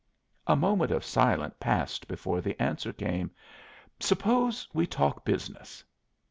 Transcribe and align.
A 0.47 0.55
moment 0.55 0.89
of 0.89 1.05
silence 1.05 1.53
passed 1.59 2.07
before 2.07 2.41
the 2.41 2.59
answer 2.59 2.91
came: 2.91 3.29
"Suppose 3.99 4.67
we 4.73 4.87
talk 4.87 5.23
business?" 5.23 5.83